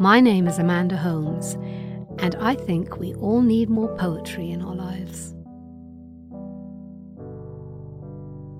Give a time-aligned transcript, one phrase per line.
[0.00, 1.54] My name is Amanda Holmes,
[2.18, 5.34] and I think we all need more poetry in our lives.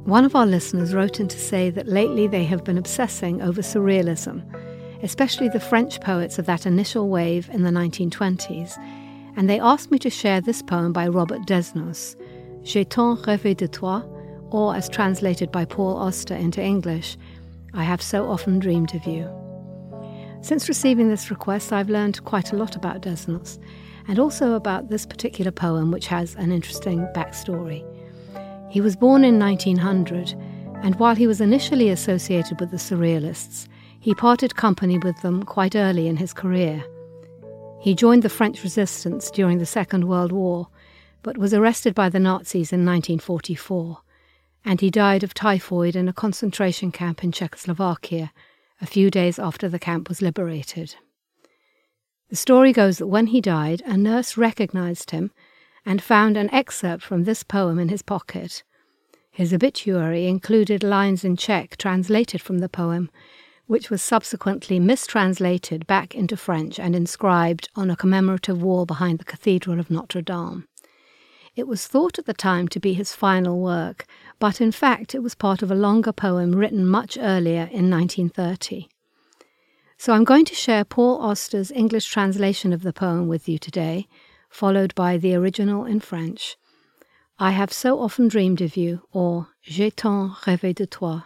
[0.04, 3.62] One of our listeners wrote in to say that lately they have been obsessing over
[3.62, 4.42] surrealism,
[5.02, 8.78] especially the French poets of that initial wave in the 1920s,
[9.36, 12.16] and they asked me to share this poem by Robert Desnos,
[12.62, 14.02] J'ai tant rêvé de toi,
[14.54, 17.16] or as translated by Paul Auster into English,
[17.72, 19.28] I have so often dreamed of you.
[20.42, 23.58] Since receiving this request, I've learned quite a lot about Desnos,
[24.06, 27.82] and also about this particular poem, which has an interesting backstory.
[28.70, 30.34] He was born in 1900,
[30.84, 33.66] and while he was initially associated with the Surrealists,
[33.98, 36.84] he parted company with them quite early in his career.
[37.80, 40.68] He joined the French resistance during the Second World War,
[41.24, 43.98] but was arrested by the Nazis in 1944,
[44.64, 48.32] and he died of typhoid in a concentration camp in Czechoslovakia
[48.80, 50.96] a few days after the camp was liberated.
[52.30, 55.30] The story goes that when he died, a nurse recognized him
[55.86, 58.62] and found an excerpt from this poem in his pocket.
[59.30, 63.10] His obituary included lines in Czech translated from the poem,
[63.66, 69.24] which was subsequently mistranslated back into French and inscribed on a commemorative wall behind the
[69.24, 70.66] Cathedral of Notre Dame.
[71.56, 74.06] It was thought at the time to be his final work,
[74.38, 78.88] but in fact it was part of a longer poem written much earlier in 1930.
[79.96, 84.08] So I'm going to share Paul Auster's English translation of the poem with you today,
[84.50, 86.56] followed by the original in French.
[87.38, 91.22] I Have So Often Dreamed of You, or J'ai tant rêvé de toi,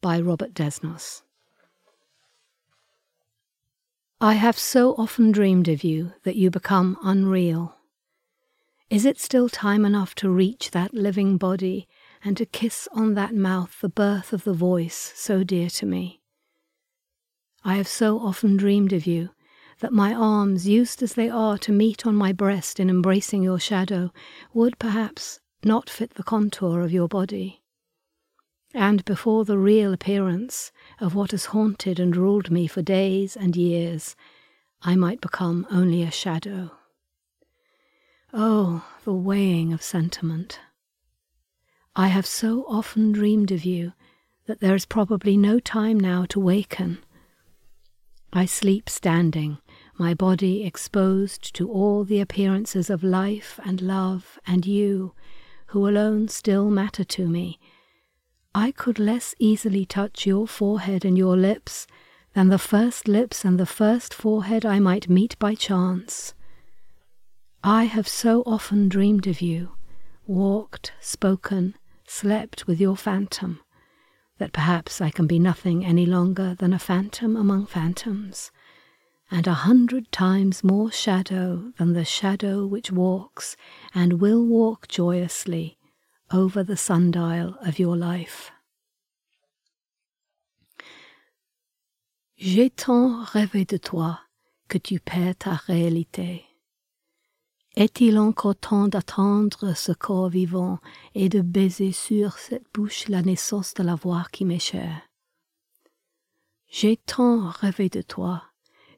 [0.00, 1.22] by Robert Desnos.
[4.20, 7.76] I have so often dreamed of you that you become unreal.
[8.92, 11.88] Is it still time enough to reach that living body
[12.22, 16.20] and to kiss on that mouth the birth of the voice so dear to me?
[17.64, 19.30] I have so often dreamed of you
[19.78, 23.58] that my arms, used as they are to meet on my breast in embracing your
[23.58, 24.12] shadow,
[24.52, 27.62] would perhaps not fit the contour of your body.
[28.74, 30.70] And before the real appearance
[31.00, 34.14] of what has haunted and ruled me for days and years,
[34.82, 36.72] I might become only a shadow.
[38.34, 40.58] Oh, the weighing of sentiment.
[41.94, 43.92] I have so often dreamed of you
[44.46, 47.04] that there is probably no time now to waken.
[48.32, 49.58] I sleep standing,
[49.98, 55.14] my body exposed to all the appearances of life and love and you,
[55.66, 57.60] who alone still matter to me.
[58.54, 61.86] I could less easily touch your forehead and your lips
[62.32, 66.32] than the first lips and the first forehead I might meet by chance.
[67.64, 69.76] I have so often dreamed of you,
[70.26, 71.76] walked, spoken,
[72.08, 73.60] slept with your phantom,
[74.38, 78.50] that perhaps I can be nothing any longer than a phantom among phantoms,
[79.30, 83.56] and a hundred times more shadow than the shadow which walks
[83.94, 85.78] and will walk joyously
[86.32, 88.50] over the sundial of your life.
[92.36, 94.18] J'ai tant rêvé de toi
[94.68, 96.51] que tu perds ta réalité.
[97.74, 100.78] Est-il encore temps d'attendre ce corps vivant
[101.14, 105.00] et de baiser sur cette bouche la naissance de la voix qui m'est chère?
[106.68, 108.42] J'ai tant rêvé de toi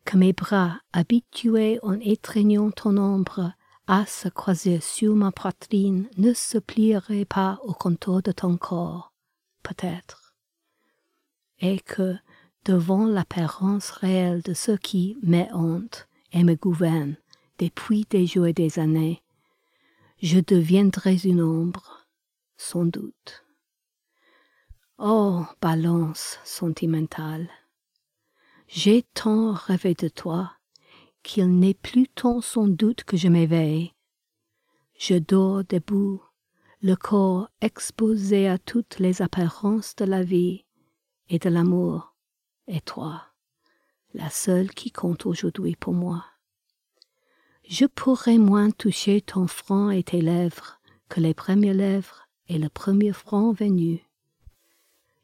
[0.05, 3.53] que mes bras, habitués en étreignant ton ombre,
[3.87, 9.13] à se croiser sur ma poitrine, ne se plieraient pas au contour de ton corps,
[9.63, 10.35] peut-être,
[11.61, 12.17] et que,
[12.65, 17.17] devant l'apparence réelle de ce qui m'est honte et me gouverne,
[17.59, 19.23] depuis des jours et des années,
[20.23, 22.07] je deviendrai une ombre,
[22.57, 23.45] sans doute.
[24.99, 27.49] Oh, balance sentimentale,
[28.69, 30.53] j'ai tant rêvé de toi
[31.23, 33.93] qu'il n'est plus tant sans doute que je m'éveille.
[34.99, 36.23] Je dors debout,
[36.81, 40.65] le corps exposé à toutes les apparences de la vie
[41.29, 42.15] et de l'amour,
[42.67, 43.23] et toi,
[44.13, 46.25] la seule qui compte aujourd'hui pour moi
[47.67, 52.69] je pourrais moins toucher ton front et tes lèvres que les premières lèvres et le
[52.69, 54.03] premier front venu.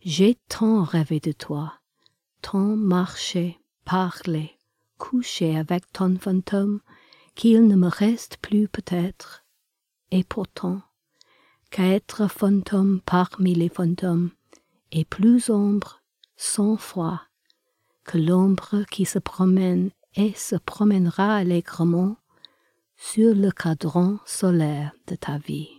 [0.00, 1.74] J'ai tant rêvé de toi,
[2.40, 4.52] tant marché, parlé,
[4.96, 6.80] couché avec ton fantôme,
[7.34, 9.44] qu'il ne me reste plus peut-être.
[10.10, 10.82] Et pourtant,
[11.70, 14.30] qu'être fantôme parmi les fantômes
[14.92, 16.00] est plus ombre,
[16.36, 17.22] sans foi,
[18.04, 22.16] que l'ombre qui se promène et se promènera allègrement
[23.02, 25.70] sur le cadran solaire de ta vie.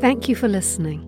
[0.00, 1.02] Thank you for listening.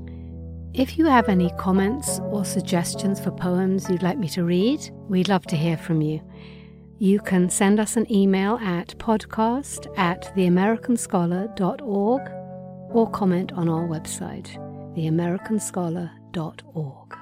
[0.75, 5.29] If you have any comments or suggestions for poems you'd like me to read, we'd
[5.29, 6.21] love to hear from you.
[6.99, 12.23] You can send us an email at podcast at theamericanscholar.org
[12.93, 14.49] or comment on our website,
[14.97, 17.17] theamericanscholar.org.